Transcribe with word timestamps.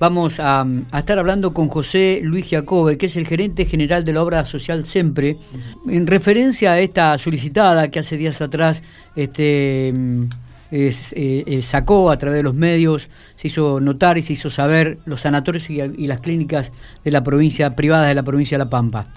Vamos 0.00 0.38
a, 0.38 0.64
estar 0.96 1.18
hablando 1.18 1.52
con 1.52 1.68
José 1.68 2.20
Luis 2.22 2.46
Giacobbe, 2.46 2.96
que 2.96 3.06
es 3.06 3.16
el 3.16 3.26
gerente 3.26 3.64
general 3.64 4.04
de 4.04 4.12
la 4.12 4.22
obra 4.22 4.44
social 4.44 4.84
Siempre, 4.84 5.36
en 5.88 6.06
referencia 6.06 6.72
a 6.72 6.78
esta 6.78 7.18
solicitada 7.18 7.90
que 7.90 7.98
hace 7.98 8.16
días 8.16 8.40
atrás 8.40 8.82
este, 9.16 9.88
eh, 10.70 10.92
eh, 11.12 11.62
sacó 11.62 12.12
a 12.12 12.16
través 12.16 12.38
de 12.38 12.42
los 12.44 12.54
medios, 12.54 13.08
se 13.34 13.48
hizo 13.48 13.80
notar 13.80 14.18
y 14.18 14.22
se 14.22 14.34
hizo 14.34 14.50
saber 14.50 14.98
los 15.04 15.22
sanatorios 15.22 15.68
y, 15.68 16.06
las 16.06 16.20
clínicas 16.20 16.72
de 17.02 17.10
la 17.10 17.24
provincia, 17.24 17.74
privadas 17.74 18.06
de 18.06 18.14
la 18.14 18.22
provincia 18.22 18.56
de 18.56 18.64
La 18.64 18.70
Pampa. 18.70 19.08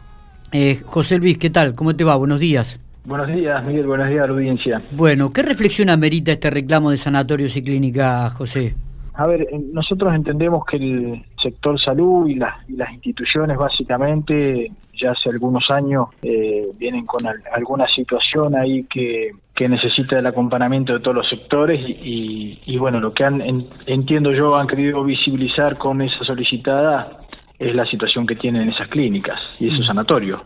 Eh, 0.52 0.82
José 0.84 1.20
Luis, 1.20 1.38
¿qué 1.38 1.52
tal? 1.52 1.76
¿Cómo 1.76 1.96
te 1.96 2.04
va? 2.04 2.16
Buenos 2.16 2.40
días. 2.40 2.80
Buenos 3.06 3.28
días, 3.28 3.64
Miguel. 3.66 3.86
Buenos 3.86 4.10
días 4.10 4.28
audiencia. 4.28 4.82
Bueno, 4.92 5.32
¿qué 5.32 5.44
reflexión 5.44 5.90
amerita 5.90 6.32
este 6.32 6.50
reclamo 6.50 6.90
de 6.90 6.98
sanatorios 6.98 7.56
y 7.56 7.64
clínicas, 7.64 8.34
José? 8.34 8.76
A 9.14 9.28
ver, 9.28 9.48
nosotros 9.74 10.14
entendemos 10.14 10.66
que 10.66 10.78
el 10.78 11.26
sector 11.42 11.80
salud 11.80 12.28
y 12.30 12.36
las, 12.36 12.56
instituciones 12.94 13.58
básicamente 13.58 14.72
ya 14.94 15.12
hace 15.12 15.30
algunos 15.30 15.70
años 15.70 16.08
eh, 16.22 16.68
vienen 16.78 17.06
con 17.06 17.22
alguna 17.54 17.88
situación 17.88 18.56
ahí 18.56 18.84
que, 18.86 19.32
necesita 19.62 20.18
el 20.18 20.26
acompañamiento 20.26 20.94
de 20.94 21.02
todos 21.02 21.18
los 21.18 21.30
sectores 21.30 21.80
y, 21.86 22.78
bueno, 22.80 23.00
lo 23.00 23.14
que 23.14 23.24
han, 23.24 23.44
entiendo 23.86 24.34
yo, 24.34 24.56
han 24.56 24.66
querido 24.66 25.04
visibilizar 25.04 25.78
con 25.78 26.02
esa 26.02 26.24
solicitada 26.24 27.20
es 27.60 27.76
la 27.76 27.86
situación 27.86 28.26
que 28.26 28.36
tienen 28.36 28.70
esas 28.70 28.88
clínicas 28.88 29.40
y 29.60 29.72
esos 29.72 29.86
sanatorios. 29.86 30.42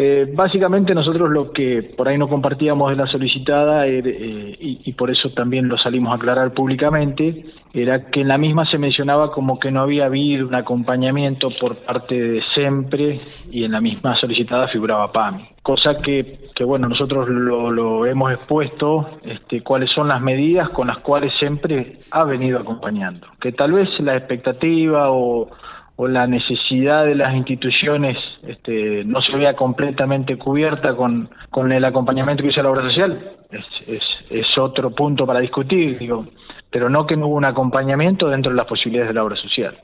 Eh, 0.00 0.30
básicamente 0.32 0.94
nosotros 0.94 1.28
lo 1.28 1.50
que 1.50 1.82
por 1.82 2.06
ahí 2.06 2.16
no 2.16 2.28
compartíamos 2.28 2.88
de 2.90 2.94
la 2.94 3.08
solicitada 3.08 3.84
eh, 3.88 4.56
y, 4.60 4.92
por 4.92 5.10
eso 5.10 5.30
también 5.30 5.66
lo 5.66 5.76
salimos 5.76 6.12
a 6.12 6.14
aclarar 6.14 6.52
públicamente, 6.52 7.46
era 7.74 8.08
que 8.08 8.20
en 8.20 8.28
la 8.28 8.38
misma 8.38 8.64
se 8.64 8.78
mencionaba 8.78 9.32
como 9.32 9.58
que 9.58 9.72
no 9.72 9.80
había 9.80 10.04
habido 10.04 10.46
un 10.46 10.54
acompañamiento 10.54 11.48
por 11.60 11.78
parte 11.78 12.14
de 12.14 12.42
SEMPRE 12.54 13.22
y 13.50 13.64
en 13.64 13.72
la 13.72 13.80
misma 13.80 14.14
solicitada 14.14 14.68
figuraba 14.68 15.10
PAMI. 15.10 15.48
Cosa 15.62 15.96
que, 15.96 16.48
bueno, 16.64 16.88
nosotros 16.88 17.28
lo, 17.28 18.06
hemos 18.06 18.30
expuesto, 18.30 19.18
este, 19.24 19.62
cuáles 19.64 19.90
son 19.90 20.06
las 20.06 20.20
medidas 20.20 20.68
con 20.68 20.86
las 20.86 20.98
cuales 20.98 21.32
SEMPRE 21.40 21.98
ha 22.12 22.22
venido 22.22 22.60
acompañando. 22.60 23.26
Que 23.40 23.50
tal 23.50 23.72
vez 23.72 23.88
la 23.98 24.16
expectativa 24.16 25.10
o 25.10 25.50
la 25.98 26.28
necesidad 26.28 27.04
de 27.04 27.16
las 27.16 27.34
instituciones 27.34 28.16
este, 28.46 29.04
no 29.04 29.20
se 29.20 29.36
vea 29.36 29.54
completamente 29.54 30.36
cubierta 30.36 30.94
con, 30.94 31.28
con 31.50 31.72
el 31.72 31.84
acompañamiento 31.84 32.42
que 32.42 32.50
hizo 32.50 32.62
la 32.62 32.70
obra 32.70 32.82
social, 32.82 33.36
es, 33.50 34.02
es, 34.30 34.58
otro 34.58 34.90
punto 34.90 35.26
para 35.26 35.40
discutir, 35.40 35.98
digo, 35.98 36.26
pero 36.70 36.88
no 36.88 37.06
que 37.06 37.16
no 37.16 37.28
hubo 37.28 37.36
un 37.36 37.44
acompañamiento 37.44 38.28
dentro 38.28 38.52
de 38.52 38.56
las 38.56 38.66
posibilidades 38.66 39.08
de 39.08 39.14
la 39.14 39.24
obra 39.24 39.36
social. 39.36 39.78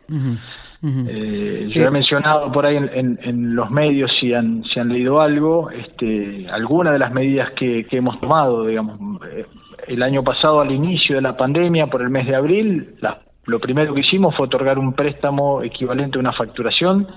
Eh, 0.83 1.71
yo 1.75 1.87
he 1.87 1.91
mencionado 1.91 2.53
por 2.53 2.67
ahí 2.67 2.77
en, 2.77 3.19
en, 3.23 3.55
los 3.55 3.71
medios, 3.71 4.13
si 4.21 4.35
han, 4.35 4.63
si 4.65 4.79
han 4.79 4.91
leído 4.91 5.21
algo, 5.21 5.71
este, 5.71 6.47
algunas 6.51 6.93
de 6.93 6.99
las 6.99 7.11
medidas 7.11 7.53
que, 7.53 7.87
que 7.87 7.97
hemos 7.97 8.21
tomado, 8.21 8.67
digamos, 8.67 8.99
eh, 9.33 9.47
el 9.89 10.03
año 10.03 10.23
pasado 10.23 10.61
al 10.61 10.71
inicio 10.71 11.17
de 11.17 11.23
la 11.23 11.39
pandemia, 11.39 11.87
por 11.87 12.03
el 12.03 12.11
mes 12.11 12.27
de 12.27 12.37
abril, 12.37 12.97
las 13.01 13.17
lo 13.47 13.61
primero 13.61 13.95
que 13.95 14.01
hicimos 14.01 14.35
fue 14.35 14.47
otorgar 14.47 14.79
un 14.79 14.95
préstamo 14.95 15.63
equivalente 15.63 16.19
a 16.19 16.21
una 16.21 16.33
facturación 16.33 17.09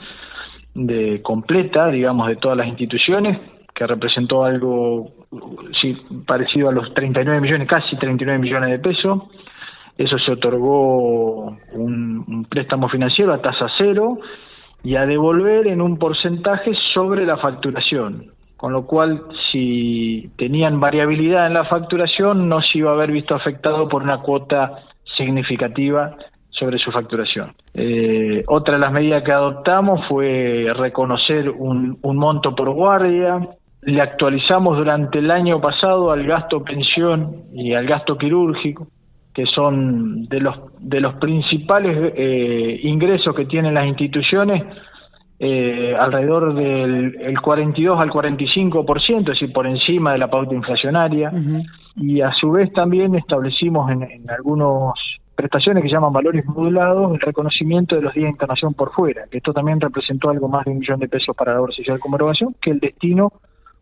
de 0.78 1.22
completa, 1.24 1.88
digamos, 1.88 2.28
de 2.28 2.36
todas 2.36 2.56
las 2.56 2.68
instituciones, 2.68 3.40
que 3.74 3.88
representó 3.88 4.44
algo 4.46 5.12
sí, 5.74 5.98
parecido 6.26 6.70
a 6.70 6.72
los 6.72 6.94
39 6.94 7.42
millones, 7.42 7.68
casi 7.68 7.96
39 7.98 8.40
millones 8.40 8.70
de 8.70 8.80
pesos. 8.80 9.24
Eso 9.98 10.20
se 10.20 10.32
otorgó 10.32 11.58
un, 11.74 12.46
préstamo 12.48 12.88
financiero 12.90 13.34
a 13.34 13.42
tasa 13.42 13.68
cero 13.76 14.20
y 14.84 14.96
a 14.96 15.08
devolver 15.08 15.68
en 15.68 15.82
un 15.82 15.98
porcentaje 15.98 16.76
sobre 16.94 17.26
la 17.26 17.38
facturación. 17.38 18.32
Con 18.56 18.74
lo 18.74 18.86
cual, 18.86 19.24
si 19.52 20.32
tenían 20.38 20.80
variabilidad 20.80 21.48
en 21.48 21.54
la 21.54 21.66
facturación, 21.66 22.48
no 22.48 22.62
se 22.62 22.80
iba 22.80 22.92
a 22.92 22.94
haber 22.94 23.12
visto 23.12 23.36
afectado 23.36 23.88
por 23.88 24.04
una 24.04 24.20
cuota 24.20 24.84
significativa 25.16 26.16
sobre 26.58 26.80
su 26.80 26.92
facturación. 26.92 27.54
Eh, 27.74 28.44
otra 28.48 28.76
de 28.76 28.80
las 28.80 28.92
medidas 28.92 29.24
que 29.24 29.32
adoptamos 29.32 30.06
fue 30.08 30.68
reconocer 30.76 31.50
un, 31.50 32.00
monto 32.02 32.56
por 32.56 32.72
guardia. 32.72 33.48
Le 33.82 34.02
actualizamos 34.02 34.78
durante 34.78 35.20
el 35.20 35.30
año 35.32 35.62
pasado 35.62 36.12
al 36.12 36.26
gasto 36.26 36.64
pensión 36.64 37.44
y 37.54 37.74
al 37.74 37.86
gasto 37.86 38.18
quirúrgico, 38.18 38.88
que 39.34 39.46
son 39.46 40.26
de 40.28 40.40
los, 40.40 40.58
de 40.80 41.00
los 41.00 41.16
principales 41.16 42.14
eh, 42.16 42.80
ingresos 42.84 43.36
que 43.36 43.46
tienen 43.46 43.76
las 43.76 43.86
instituciones, 43.86 44.64
eh, 45.40 45.96
alrededor 45.98 46.56
del 46.56 47.16
el 47.22 47.40
42 47.40 48.00
al 48.00 48.10
45%, 48.10 49.20
es 49.20 49.26
decir, 49.26 49.54
por 49.54 49.68
encima 49.68 50.14
de 50.14 50.18
la 50.18 50.30
pauta 50.30 50.56
inflacionaria. 50.56 51.32
Y 51.96 52.22
a 52.22 52.32
su 52.34 52.52
vez 52.52 52.72
también 52.74 53.16
establecimos 53.16 53.92
en, 53.92 54.04
en 54.04 54.30
algunos 54.30 54.94
prestaciones 55.38 55.84
que 55.84 55.90
llaman 55.90 56.12
valores 56.12 56.44
modulados, 56.46 57.14
el 57.14 57.22
reconocimiento 57.22 57.96
de 57.96 58.02
los 58.02 58.14
días 58.14 58.26
de 58.26 58.32
internación 58.32 58.74
por 58.74 58.92
fuera, 58.92 59.28
que 59.30 59.38
esto 59.38 59.54
también 59.54 59.80
representó 59.80 60.32
algo 60.32 60.50
más 60.50 60.66
de 60.66 60.72
un 60.72 60.80
millón 60.80 61.00
de 61.00 61.08
pesos 61.08 61.36
para 61.36 61.54
la 61.54 61.62
obra 61.62 61.74
social 61.74 62.00
como 62.00 62.16
erogación, 62.16 62.56
que 62.60 62.72
el 62.72 62.80
destino 62.80 63.32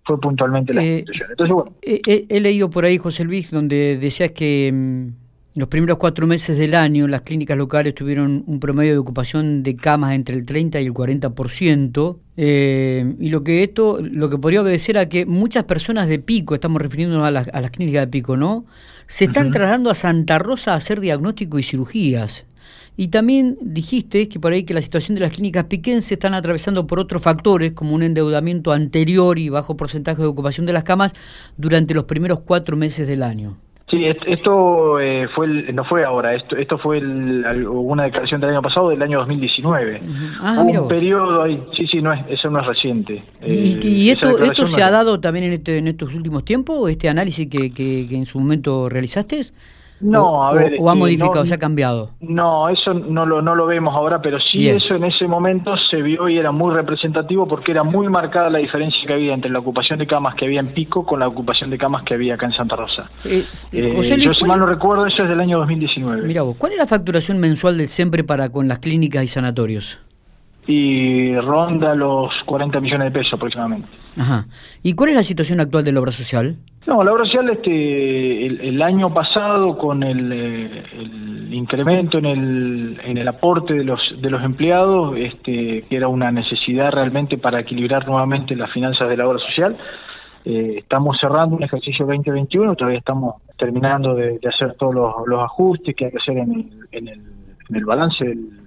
fue 0.04 0.20
puntualmente 0.20 0.74
la 0.74 0.84
eh, 0.84 0.98
institución. 0.98 1.32
Entonces, 1.32 1.56
bueno. 1.56 1.72
he, 1.82 2.40
leído 2.42 2.70
por 2.70 2.84
ahí, 2.84 2.98
José 2.98 3.24
Luis, 3.24 3.50
donde 3.52 3.98
decías 3.98 4.32
que 4.32 4.70
mm, 4.72 5.25
los 5.56 5.70
primeros 5.70 5.98
cuatro 5.98 6.28
meses 6.28 6.58
del 6.58 6.76
año 6.76 7.08
las 7.08 7.22
clínicas 7.22 7.58
locales 7.58 7.96
tuvieron 7.96 8.44
un 8.46 8.60
promedio 8.60 8.92
de 8.92 8.98
ocupación 8.98 9.64
de 9.64 9.78
camas 9.78 10.14
entre 10.14 10.36
el 10.36 10.46
30 10.46 10.82
y 10.82 10.86
el 10.86 10.94
40%, 10.94 12.18
eh, 12.36 13.16
y 13.18 13.30
lo 13.30 13.42
que 13.46 13.64
esto, 13.64 14.00
lo 14.02 14.30
que 14.30 14.38
podría 14.38 14.62
obedecer 14.62 14.98
a 14.98 15.08
que 15.08 15.26
muchas 15.26 15.64
personas 15.64 16.10
de 16.10 16.20
Pico, 16.20 16.56
estamos 16.56 16.82
refiriéndonos 16.82 17.26
a 17.26 17.32
las, 17.32 17.48
a 17.48 17.62
las 17.62 17.72
clínicas 17.72 18.02
de 18.02 18.08
Pico, 18.08 18.36
¿no? 18.36 18.66
Se 19.08 19.26
están 19.26 19.52
trasladando 19.52 19.90
a 19.90 19.96
Santa 19.96 20.40
Rosa 20.40 20.74
a 20.74 20.76
hacer 20.76 21.00
diagnóstico 21.00 21.58
y 21.58 21.64
cirugías. 21.64 22.44
Y 22.98 23.10
también 23.10 23.58
dijiste 23.62 24.28
que 24.28 24.40
por 24.40 24.52
ahí 24.52 24.64
que 24.64 24.74
la 24.74 24.82
situación 24.82 25.16
de 25.16 25.22
las 25.22 25.34
clínicas 25.34 25.66
piquenses 25.66 26.14
están 26.14 26.34
atravesando 26.34 26.86
por 26.86 27.00
otros 27.00 27.22
factores, 27.22 27.72
como 27.72 27.96
un 27.96 28.04
endeudamiento 28.04 28.74
anterior 28.74 29.40
y 29.40 29.48
bajo 29.48 29.78
porcentaje 29.78 30.22
de 30.22 30.28
ocupación 30.28 30.66
de 30.66 30.74
las 30.74 30.84
camas 30.84 31.14
durante 31.56 31.94
los 31.94 32.06
primeros 32.06 32.40
cuatro 32.40 32.76
meses 32.76 33.08
del 33.08 33.24
año. 33.24 33.58
Sí, 33.88 34.04
esto 34.04 35.00
eh, 35.00 35.28
fue 35.36 35.48
no 35.48 35.86
fue 35.86 36.04
ahora, 36.04 36.34
esto 36.34 36.58
esto 36.58 36.80
fue 36.80 36.98
una 36.98 38.06
declaración 38.06 38.42
del 38.42 38.50
año 38.50 38.62
pasado, 38.64 38.90
del 38.90 39.02
año 39.02 39.20
2019. 39.20 40.02
Ah, 40.40 40.66
un 40.68 40.88
periodo 40.88 41.44
ahí, 41.44 41.64
sí, 41.78 41.86
sí, 41.86 42.02
no 42.02 42.12
es, 42.12 42.22
eso 42.28 42.50
no 42.50 42.62
es 42.62 42.66
reciente. 42.66 43.24
¿Y, 43.46 44.10
eh, 44.10 44.14
esto, 44.14 44.40
esto 44.40 44.66
se 44.66 44.82
ha 44.82 44.90
dado 44.90 45.20
también 45.20 45.46
en, 45.46 45.54
este, 45.54 45.78
en 45.78 45.88
estos 45.88 46.16
últimos 46.16 46.44
tiempos, 46.44 46.90
este 46.90 47.10
análisis 47.10 47.48
que, 47.48 47.72
que, 47.72 48.08
que 48.10 48.16
en 48.16 48.26
su 48.26 48.40
momento 48.40 48.90
realizaste? 48.90 49.42
No, 50.02 50.46
a 50.46 50.54
ver. 50.54 50.76
O, 50.80 50.90
ha 50.90 50.96
modificado, 50.96 51.46
se 51.46 51.54
ha 51.54 51.58
cambiado? 51.58 52.12
No, 52.20 52.68
eso 52.70 52.94
no 52.94 53.26
lo, 53.26 53.42
no 53.42 53.56
lo 53.56 53.66
vemos 53.66 53.96
ahora, 53.96 54.22
pero 54.22 54.40
sí 54.40 54.68
eso 54.68 54.96
en 54.96 55.06
ese 55.06 55.28
momento 55.28 55.76
se 55.78 56.02
vio 56.02 56.28
y 56.28 56.38
era 56.38 56.52
muy 56.52 56.74
representativo 56.74 57.48
porque 57.48 57.72
era 57.72 57.84
muy 57.84 58.10
marcada 58.10 58.50
la 58.50 58.60
diferencia 58.60 59.02
que 59.08 59.14
había 59.14 59.34
entre 59.34 59.50
la 59.50 59.60
ocupación 59.60 60.00
de 60.00 60.08
camas 60.08 60.36
que 60.36 60.46
había 60.46 60.60
en 60.60 60.74
Pico 60.74 61.06
con 61.06 61.20
la 61.20 61.28
ocupación 61.28 61.70
de 61.70 61.78
camas 61.78 62.04
que 62.04 62.14
había 62.14 62.36
acá 62.36 62.48
en 62.48 62.54
Santa 62.54 62.76
Rosa. 62.76 63.10
Eh, 63.24 63.46
eh, 63.72 64.18
yo, 64.20 64.34
si 64.34 64.44
mal 64.44 64.60
no 64.60 64.66
recuerdo, 64.66 65.06
eso 65.06 65.24
es 65.24 65.30
del 65.30 65.40
año 65.40 65.60
2019. 65.60 66.24
Mira 66.24 66.42
vos, 66.42 66.56
¿cuál 66.58 66.74
es 66.74 66.78
la 66.78 66.88
facturación 66.88 67.40
mensual 67.40 67.78
del 67.78 67.88
SEMPRE 67.88 68.24
para 68.24 68.50
con 68.50 68.68
las 68.68 68.80
clínicas 68.80 69.24
y 69.24 69.28
sanatorios? 69.28 70.00
Y 70.68 71.36
ronda 71.36 71.96
los 71.96 72.34
40 72.46 72.80
millones 72.82 73.14
de 73.14 73.20
pesos 73.20 73.34
aproximadamente. 73.34 73.88
Ajá. 74.18 74.48
¿Y 74.82 74.94
cuál 74.94 75.12
es 75.12 75.16
la 75.16 75.24
situación 75.24 75.60
actual 75.60 75.84
de 75.84 75.92
la 75.92 76.00
obra 76.00 76.12
social? 76.12 76.58
No, 76.88 77.04
la 77.04 77.14
obra 77.14 77.26
social 77.26 77.50
este, 77.50 78.46
el, 78.46 78.80
año 78.82 79.12
pasado 79.12 79.76
con 79.76 80.04
el, 80.04 80.32
eh, 80.32 80.84
incremento 81.50 82.20
en 82.20 82.26
el, 82.26 83.02
en 83.04 83.18
el 83.18 83.28
aporte 83.28 83.74
de 83.74 83.84
los, 83.84 84.00
de 84.22 84.30
los 84.30 84.44
empleados, 84.44 85.16
este, 85.18 85.84
que 85.90 85.96
era 85.96 86.08
una 86.08 86.32
necesidad 86.32 86.92
realmente 86.92 87.40
para 87.40 87.62
equilibrar 87.62 88.08
nuevamente 88.08 88.56
las 88.56 88.72
finanzas 88.72 89.10
de 89.10 89.18
la 89.18 89.28
obra 89.28 89.40
social, 89.40 89.78
eh, 90.46 90.76
estamos 90.78 91.18
cerrando 91.20 91.56
un 91.56 91.64
ejercicio 91.64 92.06
2021, 92.06 92.76
todavía 92.76 93.00
estamos 93.00 93.42
terminando 93.58 94.14
de, 94.14 94.40
hacer 94.48 94.76
todos 94.76 94.94
los, 95.26 95.44
ajustes 95.44 95.96
que 95.96 96.06
hay 96.06 96.12
que 96.12 96.18
hacer 96.18 96.38
en 96.38 96.52
el, 96.52 96.88
en 96.92 97.08
el, 97.08 97.22
en 97.68 97.76
el 97.76 97.86
balance 97.86 98.24
del 98.24 98.60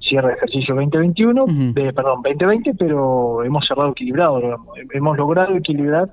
cierre 0.00 0.28
de 0.28 0.34
ejercicio 0.34 0.74
2021, 0.74 1.46
de, 1.72 1.92
perdón, 1.94 2.20
2020, 2.22 2.74
pero 2.74 3.42
hemos 3.42 3.66
cerrado 3.66 3.92
equilibrado, 3.92 4.38
hemos 4.92 5.16
logrado 5.16 5.56
equilibrar 5.56 6.10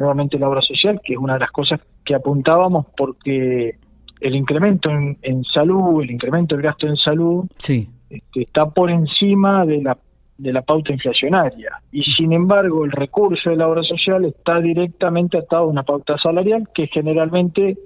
nuevamente 0.00 0.38
la 0.38 0.48
obra 0.48 0.62
social, 0.62 1.00
que 1.04 1.12
es 1.12 1.18
una 1.18 1.34
de 1.34 1.40
las 1.40 1.50
cosas 1.50 1.80
que 2.04 2.14
apuntábamos 2.14 2.86
porque 2.96 3.76
el 4.20 4.34
incremento 4.34 4.90
en, 4.90 5.44
salud, 5.44 6.02
el 6.02 6.10
incremento 6.10 6.56
del 6.56 6.64
gasto 6.64 6.86
en 6.86 6.96
salud, 6.96 7.44
sí. 7.58 7.88
Este, 8.08 8.42
está 8.42 8.68
por 8.68 8.90
encima 8.90 9.64
de 9.64 9.82
la, 9.82 9.96
de 10.36 10.52
la 10.52 10.62
pauta 10.62 10.92
inflacionaria. 10.92 11.80
Y 11.92 12.02
sin 12.02 12.32
embargo, 12.32 12.84
el 12.84 12.90
recurso 12.90 13.50
de 13.50 13.56
la 13.56 13.68
obra 13.68 13.82
social 13.84 14.24
está 14.24 14.60
directamente 14.60 15.38
atado 15.38 15.64
a 15.64 15.66
una 15.66 15.84
pauta 15.84 16.18
salarial 16.18 16.68
que 16.74 16.88
generalmente 16.88 17.78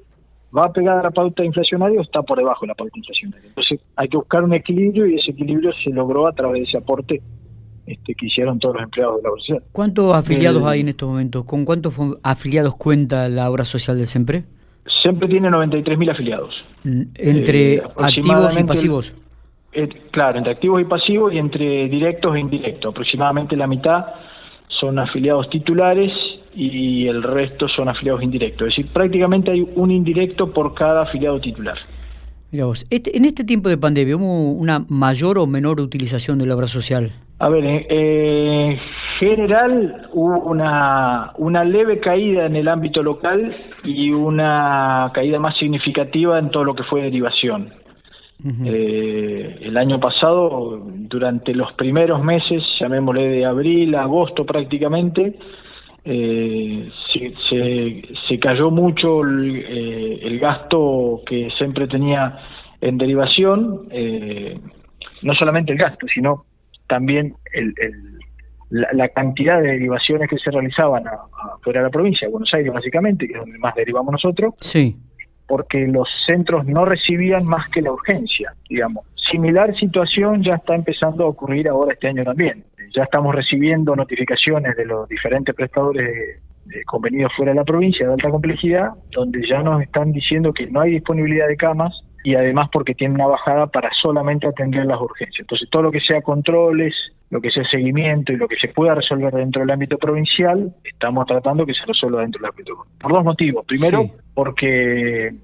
va 0.57 0.73
pegada 0.73 1.01
a 1.01 1.05
la 1.05 1.11
pauta 1.11 1.45
inflacionaria 1.45 1.99
o 1.99 2.03
está 2.03 2.23
por 2.23 2.39
debajo 2.39 2.61
de 2.63 2.69
la 2.69 2.75
pauta 2.75 2.97
inflacionaria. 2.97 3.49
Entonces 3.49 3.81
hay 3.97 4.09
que 4.09 4.17
buscar 4.17 4.45
un 4.45 4.55
equilibrio 4.55 5.07
y 5.07 5.17
ese 5.17 5.33
equilibrio 5.33 5.73
se 5.83 5.91
logró 5.91 6.27
a 6.27 6.33
través 6.33 6.63
de 6.63 6.69
ese 6.69 6.79
aporte 6.79 7.21
este, 7.87 8.15
que 8.15 8.27
hicieron 8.27 8.59
todos 8.59 8.77
los 8.77 8.85
empleados 8.85 9.17
de 9.17 9.23
la 9.23 9.31
obra 9.31 9.41
social. 9.41 9.63
¿Cuántos 9.73 10.15
afiliados 10.15 10.65
hay 10.65 10.81
en 10.81 10.89
estos 10.89 11.09
momentos? 11.09 11.45
¿Con 11.45 11.65
cuántos 11.65 11.95
afiliados 12.23 12.77
cuenta 12.77 13.29
la 13.29 13.51
obra 13.51 13.65
social 13.65 13.99
del 13.99 14.07
SEMPRE? 14.07 14.45
SEMPRE 15.03 15.29
tiene 15.29 15.49
93.000 15.51 16.11
afiliados. 16.11 16.55
¿Entre 16.85 17.75
eh, 17.75 17.83
activos 17.97 18.59
y 18.59 18.65
pasivos? 18.65 19.15
Eh, 19.73 19.89
claro, 20.11 20.39
entre 20.39 20.53
activos 20.53 20.81
y 20.81 20.85
pasivos 20.85 21.33
y 21.33 21.39
entre 21.39 21.89
directos 21.89 22.37
e 22.37 22.41
indirectos. 22.41 22.93
Aproximadamente 22.93 23.57
la 23.57 23.67
mitad 23.67 24.05
son 24.69 24.99
afiliados 24.99 25.51
titulares 25.51 26.13
y 26.55 27.07
el 27.07 27.23
resto 27.23 27.69
son 27.69 27.89
afiliados 27.89 28.23
indirectos. 28.23 28.69
Es 28.69 28.77
decir, 28.77 28.93
prácticamente 28.93 29.51
hay 29.51 29.67
un 29.75 29.91
indirecto 29.91 30.53
por 30.53 30.75
cada 30.75 31.03
afiliado 31.03 31.41
titular. 31.41 31.77
Mira 32.53 32.67
vos, 32.67 32.87
este, 32.91 33.17
en 33.17 33.25
este 33.25 33.43
tiempo 33.43 33.69
de 33.69 33.77
pandemia, 33.77 34.17
¿hubo 34.17 34.53
una 34.53 34.85
mayor 34.89 35.39
o 35.39 35.47
menor 35.47 35.81
utilización 35.81 36.39
de 36.39 36.47
la 36.47 36.55
obra 36.55 36.69
social? 36.69 37.11
A 37.39 37.49
ver, 37.49 37.65
en 37.65 38.79
general 39.19 40.09
hubo 40.13 40.41
una, 40.41 41.33
una 41.39 41.65
leve 41.65 41.99
caída 42.01 42.47
en 42.47 42.57
el 42.57 42.69
ámbito 42.69 43.03
local 43.03 43.57
y 43.83 44.11
una 44.11 45.11
caída 45.15 45.39
más 45.39 45.57
significativa 45.59 46.39
en 46.39 46.51
todo 46.51 46.65
lo 46.65 46.75
que 46.75 46.85
fue 46.85 47.03
derivación. 47.03 47.73
Eh, 48.67 49.59
el 49.63 49.77
año 49.79 49.99
pasado, 49.99 50.83
durante 50.87 51.55
los 51.55 51.73
primeros 51.73 52.23
meses, 52.23 52.63
llamémosle 52.79 53.29
de 53.29 53.47
abril 53.47 53.95
a 53.95 54.03
agosto 54.03 54.45
prácticamente, 54.45 55.39
eh, 56.05 56.91
se, 57.09 58.39
cayó 58.39 58.71
mucho 58.71 59.23
eh, 59.25 60.21
el, 60.23 60.39
gasto 60.39 61.23
que 61.25 61.49
siempre 61.57 61.89
tenía 61.89 62.39
en 62.83 62.99
derivación, 62.99 63.89
no 65.23 65.35
solamente 65.35 65.73
el 65.73 65.79
gasto, 65.79 66.07
sino 66.13 66.45
también 66.87 67.35
el, 67.53 67.75
la, 68.71 69.09
cantidad 69.09 69.61
de 69.61 69.69
derivaciones 69.73 70.29
que 70.29 70.39
se 70.39 70.51
realizaban 70.51 71.05
fuera 71.63 71.81
de 71.81 71.87
la 71.87 71.91
provincia, 71.91 72.29
Buenos 72.29 72.53
Aires 72.55 72.73
básicamente, 72.73 73.27
que 73.27 73.35
es 73.35 73.41
donde 73.41 73.59
más 73.59 73.75
derivamos 73.75 74.13
nosotros. 74.13 74.55
Sí 74.61 74.97
porque 75.47 75.87
los 75.87 76.09
centros 76.27 76.67
no 76.67 76.85
recibían 76.85 77.45
más 77.45 77.69
que 77.69 77.83
la 77.83 77.93
urgencia, 77.93 78.55
digamos. 78.69 79.05
Similar 79.31 79.77
situación 79.77 80.43
ya 80.43 80.55
está 80.57 80.75
empezando 80.75 81.25
a 81.25 81.29
ocurrir 81.29 81.69
ahora 81.69 81.93
este 81.93 82.09
año 82.09 82.25
también. 82.25 82.65
Ya 82.95 83.05
estamos 83.05 83.35
recibiendo 83.35 83.97
notificaciones 83.97 84.77
de 84.77 84.87
los 84.87 85.09
diferentes 85.09 85.55
prestadores 85.55 86.41
de, 86.65 86.85
convenidos 86.85 87.33
fuera 87.37 87.53
de 87.53 87.57
la 87.57 87.65
provincia 87.65 88.07
de 88.07 88.13
alta 88.13 88.31
complejidad, 88.31 88.91
donde 89.11 89.47
ya 89.47 89.63
nos 89.63 89.83
están 89.83 90.13
diciendo 90.13 90.53
que 90.53 90.67
no 90.67 90.81
hay 90.81 90.93
disponibilidad 90.93 91.47
de 91.47 91.57
camas 91.57 92.04
y 92.25 92.35
además 92.35 92.71
porque 92.73 92.95
tienen 92.95 93.17
una 93.17 93.27
bajada 93.27 93.67
para 93.67 93.91
solamente 93.93 94.49
atender 94.49 94.87
las 94.87 95.01
urgencias. 95.01 95.41
Entonces 95.41 95.69
todo 95.71 95.83
lo 95.83 95.93
que 95.93 96.01
sea 96.01 96.23
controles, 96.23 96.95
lo 97.31 97.41
que 97.41 97.51
sea 97.51 97.65
seguimiento 97.65 98.33
y 98.33 98.37
lo 98.37 98.49
que 98.49 98.57
se 98.57 98.69
pueda 98.69 98.95
resolver 98.95 99.33
dentro 99.33 99.61
del 99.61 99.71
ámbito 99.71 99.99
provincial, 99.99 100.75
estamos 100.83 101.27
tratando 101.27 101.67
que 101.67 101.75
se 101.75 101.85
resuelva 101.85 102.23
dentro 102.23 102.41
del 102.41 102.51
ámbito. 102.51 102.87
Por 102.99 103.13
dos 103.13 103.25
motivos. 103.25 103.67
Primero, 103.67 104.11
porque 104.33 105.35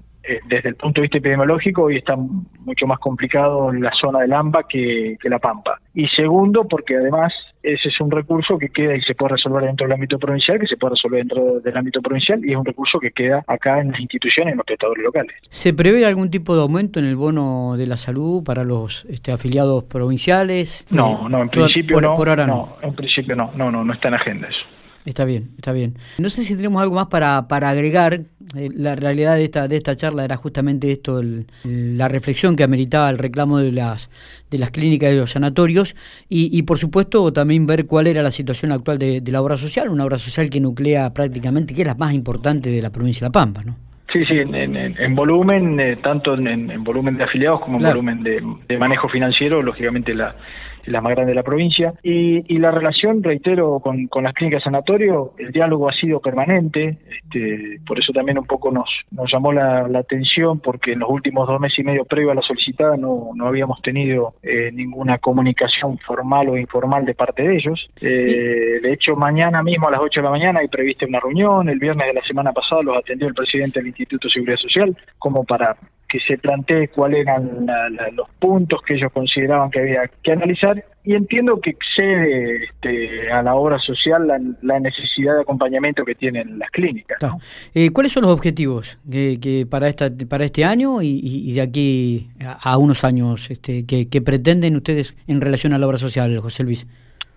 desde 0.47 0.69
el 0.69 0.75
punto 0.75 1.01
de 1.01 1.03
vista 1.03 1.17
epidemiológico 1.17 1.83
hoy 1.83 1.97
está 1.97 2.15
mucho 2.15 2.85
más 2.85 2.99
complicado 2.99 3.71
la 3.73 3.91
zona 3.93 4.19
del 4.19 4.33
AMBA 4.33 4.67
que, 4.67 5.17
la 5.23 5.39
Pampa. 5.39 5.79
Y 5.93 6.07
segundo, 6.07 6.67
porque 6.67 6.95
además 6.95 7.33
ese 7.63 7.89
es 7.89 8.01
un 8.01 8.11
recurso 8.11 8.57
que 8.57 8.69
queda 8.69 8.95
y 8.95 9.01
se 9.01 9.15
puede 9.15 9.33
resolver 9.33 9.63
dentro 9.63 9.87
del 9.87 9.93
ámbito 9.93 10.19
provincial, 10.19 10.59
que 10.59 10.67
se 10.67 10.77
puede 10.77 10.91
resolver 10.91 11.19
dentro 11.19 11.59
del 11.59 11.77
ámbito 11.77 12.01
provincial 12.01 12.43
y 12.45 12.51
es 12.51 12.57
un 12.57 12.65
recurso 12.65 12.99
que 12.99 13.11
queda 13.11 13.43
acá 13.47 13.79
en 13.79 13.91
las 13.91 13.99
instituciones, 13.99 14.51
en 14.53 14.57
los 14.57 14.65
prestadores 14.65 15.03
locales. 15.03 15.35
¿Se 15.49 15.73
prevé 15.73 16.05
algún 16.05 16.29
tipo 16.29 16.55
de 16.55 16.61
aumento 16.61 16.99
en 16.99 17.05
el 17.05 17.15
bono 17.15 17.75
de 17.77 17.87
la 17.87 17.97
salud 17.97 18.43
para 18.43 18.63
los 18.63 19.05
este, 19.05 19.31
afiliados 19.31 19.83
provinciales? 19.85 20.85
No, 20.89 21.29
no, 21.29 21.41
en 21.41 21.49
principio 21.49 21.99
no. 21.99 22.15
Por 22.15 22.29
ahora 22.29 22.45
no. 22.45 22.77
En 22.81 22.93
principio 22.93 23.35
no, 23.35 23.51
no, 23.55 23.71
no, 23.71 23.83
no 23.83 23.93
está 23.93 24.09
en 24.09 24.13
agenda 24.15 24.47
eso. 24.47 24.80
Está 25.05 25.25
bien, 25.25 25.49
está 25.57 25.71
bien. 25.71 25.95
No 26.19 26.29
sé 26.29 26.43
si 26.43 26.55
tenemos 26.55 26.81
algo 26.81 26.95
más 26.95 27.07
para, 27.07 27.47
para 27.47 27.69
agregar. 27.69 28.21
Eh, 28.55 28.69
la 28.75 28.95
realidad 28.95 29.35
de 29.35 29.45
esta, 29.45 29.67
de 29.67 29.77
esta 29.77 29.95
charla 29.95 30.25
era 30.25 30.37
justamente 30.37 30.91
esto, 30.91 31.21
la 31.63 32.07
reflexión 32.07 32.55
que 32.55 32.63
ameritaba 32.63 33.09
el 33.09 33.17
reclamo 33.17 33.59
de 33.59 33.71
las, 33.71 34.09
de 34.49 34.59
las 34.59 34.71
clínicas 34.71 35.09
y 35.09 35.13
de 35.13 35.19
los 35.19 35.31
sanatorios 35.31 35.95
y, 36.27 36.55
y 36.55 36.63
por 36.63 36.77
supuesto 36.77 37.31
también 37.31 37.65
ver 37.65 37.85
cuál 37.85 38.07
era 38.07 38.21
la 38.21 38.31
situación 38.31 38.71
actual 38.71 38.99
de, 38.99 39.23
la 39.25 39.41
obra 39.41 39.57
social, 39.57 39.89
una 39.89 40.03
obra 40.03 40.17
social 40.17 40.49
que 40.49 40.59
nuclea 40.59 41.13
prácticamente, 41.13 41.73
que 41.73 41.81
es 41.81 41.87
la 41.87 41.95
más 41.95 42.13
importante 42.13 42.69
de 42.69 42.81
la 42.81 42.89
provincia 42.89 43.25
de 43.25 43.29
La 43.29 43.31
Pampa, 43.31 43.61
¿no? 43.65 43.75
Sí, 44.11 44.25
sí, 44.25 44.39
en, 44.39 45.15
volumen, 45.15 45.79
eh, 45.79 45.95
tanto 46.03 46.33
en, 46.33 46.83
volumen 46.83 47.15
de 47.15 47.23
afiliados 47.23 47.61
como 47.61 47.77
en 47.77 47.83
volumen 47.83 48.23
de, 48.23 48.43
de 48.67 48.77
manejo 48.77 49.07
financiero, 49.07 49.61
lógicamente 49.61 50.13
la, 50.13 50.35
la 50.85 51.01
más 51.01 51.13
grande 51.13 51.31
de 51.31 51.35
la 51.35 51.43
provincia. 51.43 51.93
Y, 52.03 52.43
y 52.53 52.59
la 52.59 52.71
relación, 52.71 53.23
reitero, 53.23 53.79
con, 53.79 54.07
con, 54.07 54.23
las 54.23 54.33
clínicas 54.33 54.63
sanatorio, 54.63 55.33
el 55.37 55.51
diálogo 55.51 55.89
ha 55.89 55.93
sido 55.93 56.19
permanente, 56.19 56.97
este, 57.09 57.79
por 57.85 57.99
eso 57.99 58.13
también 58.13 58.37
un 58.37 58.45
poco 58.45 58.71
nos, 58.71 58.89
nos 59.11 59.31
llamó 59.31 59.51
la, 59.53 59.87
atención, 60.01 60.59
porque 60.59 60.93
en 60.93 60.99
los 60.99 61.09
últimos 61.09 61.47
dos 61.47 61.59
meses 61.59 61.79
y 61.79 61.83
medio 61.83 62.05
previo 62.05 62.31
a 62.31 62.35
la 62.35 62.41
solicitada 62.41 62.97
no, 62.97 63.31
no 63.35 63.47
habíamos 63.47 63.81
tenido 63.81 64.33
eh, 64.41 64.71
ninguna 64.73 65.19
comunicación 65.19 65.97
formal 65.99 66.49
o 66.49 66.57
informal 66.57 67.05
de 67.05 67.13
parte 67.13 67.43
de 67.43 67.55
ellos. 67.55 67.89
Eh, 68.01 68.79
de 68.81 68.93
hecho, 68.93 69.15
mañana 69.15 69.61
mismo 69.61 69.87
a 69.87 69.91
las 69.91 70.01
8 70.01 70.21
de 70.21 70.23
la 70.23 70.31
mañana 70.31 70.59
hay 70.61 70.67
prevista 70.67 71.05
una 71.05 71.19
reunión, 71.19 71.69
el 71.69 71.79
viernes 71.79 72.07
de 72.07 72.13
la 72.13 72.25
semana 72.25 72.51
pasada 72.51 72.81
los 72.81 72.97
atendió 72.97 73.27
el 73.27 73.33
presidente 73.33 73.79
del 73.79 73.87
Instituto 73.87 74.27
de 74.27 74.33
Seguridad 74.33 74.57
Social, 74.57 74.97
como 75.19 75.43
para 75.43 75.75
que 76.11 76.19
se 76.19 76.37
plantee 76.37 76.89
cuáles 76.89 77.21
eran 77.21 77.65
los 78.11 78.27
puntos 78.37 78.81
que 78.85 78.95
ellos 78.95 79.09
consideraban 79.13 79.71
que 79.71 79.79
había 79.79 80.11
que 80.21 80.33
analizar 80.33 80.83
y 81.05 81.15
entiendo 81.15 81.61
que 81.61 81.69
excede 81.69 82.65
este, 82.65 83.31
a 83.31 83.41
la 83.41 83.55
obra 83.55 83.79
social 83.79 84.27
la, 84.61 84.79
necesidad 84.79 85.35
de 85.35 85.41
acompañamiento 85.41 86.03
que 86.03 86.13
tienen 86.13 86.59
las 86.59 86.69
clínicas. 86.71 87.17
Eh, 87.73 87.91
¿Cuáles 87.91 88.11
son 88.11 88.23
los 88.23 88.31
objetivos 88.31 88.99
que, 89.09 89.65
para 89.69 89.87
esta 89.87 90.11
para 90.27 90.43
este 90.43 90.65
año 90.65 91.01
y, 91.01 91.53
de 91.53 91.61
aquí 91.61 92.29
a, 92.39 92.77
unos 92.77 93.05
años 93.05 93.49
este, 93.49 93.85
que, 93.85 94.21
pretenden 94.21 94.75
ustedes 94.75 95.15
en 95.27 95.39
relación 95.39 95.71
a 95.71 95.77
la 95.77 95.87
obra 95.87 95.97
social, 95.97 96.37
José 96.39 96.63
Luis? 96.63 96.87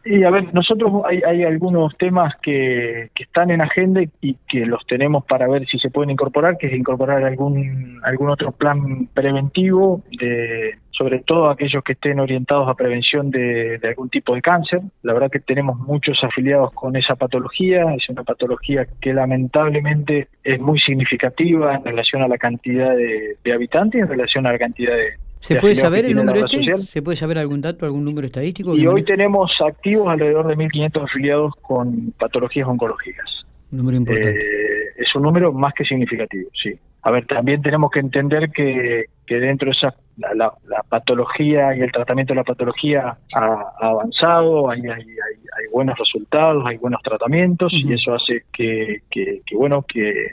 Y 0.07 0.23
a 0.23 0.31
ver, 0.31 0.53
nosotros 0.53 1.03
hay, 1.07 1.23
hay 1.27 1.45
algunos 1.45 1.97
temas 1.97 2.35
que, 2.43 3.11
están 3.19 3.51
en 3.51 3.63
agenda 3.63 4.03
y 4.21 4.35
que 4.47 4.67
los 4.67 4.87
tenemos 4.87 5.25
para 5.25 5.49
ver 5.49 5.67
si 5.67 5.79
se 5.79 5.91
pueden 5.91 6.11
incorporar, 6.11 6.59
que 6.59 6.67
es 6.67 6.75
incorporar 6.75 7.25
algún 7.25 8.01
algún 8.05 8.29
otro 8.29 8.53
plan 8.53 9.07
preventivo, 9.15 10.03
de, 10.19 10.77
sobre 10.91 11.21
todo 11.21 11.49
aquellos 11.49 11.83
que 11.83 11.93
estén 11.93 12.21
orientados 12.21 12.69
a 12.69 12.75
prevención 12.75 13.31
de, 13.31 13.79
de 13.79 13.89
algún 13.89 14.11
tipo 14.11 14.35
de 14.35 14.43
cáncer. 14.43 14.83
La 15.03 15.15
verdad 15.15 15.31
que 15.31 15.41
tenemos 15.41 15.79
muchos 15.79 16.23
afiliados 16.23 16.73
con 16.73 16.97
esa 16.97 17.17
patología, 17.17 17.95
es 17.95 18.09
una 18.11 18.25
patología 18.25 18.87
que 19.01 19.15
lamentablemente 19.15 20.29
es 20.43 20.61
muy 20.61 20.79
significativa 20.79 21.77
en 21.77 21.85
relación 21.85 22.23
a 22.23 22.29
la 22.29 22.37
cantidad 22.37 22.95
de, 22.95 23.39
de 23.43 23.53
habitantes 23.53 23.99
y 23.99 24.03
en 24.03 24.09
relación 24.09 24.47
a 24.47 24.53
la 24.53 24.59
cantidad 24.59 24.95
de, 24.95 25.15
¿Se 25.45 25.57
puede 25.57 25.75
saber 25.75 26.07
el 26.07 26.17
número 26.17 26.45
este? 26.45 26.79
¿Se 26.87 27.03
puede 27.03 27.17
saber 27.17 27.39
algún 27.39 27.61
dato, 27.61 27.85
algún 27.85 28.05
número 28.05 28.27
estadístico? 28.27 28.75
Y 28.77 28.87
hoy 28.87 29.03
tenemos 29.03 29.53
activos 29.61 30.09
alrededor 30.09 30.47
de 30.47 30.57
1.500 30.57 31.05
afiliados 31.05 31.53
con 31.61 32.13
patologías 32.19 32.67
oncológicas. 32.67 33.45
número 33.71 33.99
importante. 33.99 34.39
Eh, 34.39 34.95
es 34.97 35.15
un 35.15 35.23
número 35.23 35.53
más 35.53 35.75
que 35.75 35.85
significativo, 35.85 36.49
sí. 36.55 36.73
A 37.03 37.11
ver, 37.11 37.27
también 37.27 37.61
tenemos 37.61 37.91
que 37.91 38.01
entender 38.01 38.51
que, 38.51 39.05
que 39.27 39.35
dentro 39.39 39.67
de 39.67 39.73
esa 39.73 39.95
la, 40.17 40.53
patología 40.89 41.77
y 41.77 41.81
el 41.81 41.93
tratamiento 41.93 42.33
de 42.33 42.37
la 42.37 42.45
patología 42.45 43.19
ha, 43.35 43.73
avanzado, 43.81 44.71
hay, 44.71 44.81
hay, 44.81 45.03
hay, 45.03 45.67
buenos 45.73 45.99
resultados, 45.99 46.65
hay 46.67 46.79
buenos 46.79 47.03
tratamientos 47.03 47.73
y 47.73 47.93
eso 47.93 48.15
hace 48.15 48.45
que, 48.53 49.03
que, 49.11 49.43
bueno 49.53 49.83
que, 49.83 50.33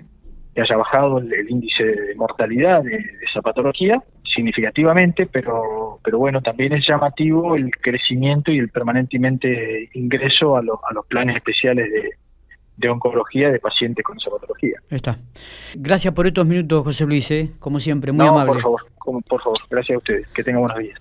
haya 0.55 0.77
bajado 0.77 1.17
el, 1.17 1.49
índice 1.49 1.83
de 1.83 2.15
mortalidad 2.15 2.83
de, 2.83 2.99
esa 3.29 3.41
patología 3.41 4.01
significativamente, 4.33 5.25
pero, 5.25 5.99
pero 6.03 6.17
bueno, 6.17 6.41
también 6.41 6.73
es 6.73 6.87
llamativo 6.87 7.55
el 7.55 7.71
crecimiento 7.71 8.51
y 8.51 8.59
el 8.59 8.69
permanentemente 8.69 9.89
ingreso 9.93 10.55
a, 10.55 10.59
a 10.59 10.93
los 10.93 11.05
planes 11.07 11.35
especiales 11.35 11.91
de, 11.91 12.11
de 12.77 12.89
oncología 12.89 13.51
de 13.51 13.59
pacientes 13.59 14.03
con 14.03 14.17
esa 14.17 14.29
patología. 14.29 14.79
Está. 14.89 15.17
Gracias 15.75 16.13
por 16.13 16.27
estos 16.27 16.45
minutos, 16.45 16.83
José 16.83 17.05
Luis, 17.05 17.29
¿eh? 17.31 17.51
como 17.59 17.79
siempre, 17.79 18.11
muy 18.11 18.25
amable. 18.25 18.53
Por 18.53 18.61
favor, 18.61 18.81
por 19.23 19.41
favor, 19.41 19.59
gracias 19.69 19.95
a 19.95 19.97
ustedes. 19.99 20.27
Que 20.29 20.43
tengan 20.43 20.61
buenos 20.61 20.79
días. 20.79 20.89